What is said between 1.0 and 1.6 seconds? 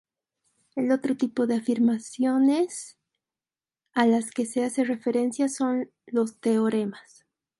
tipo de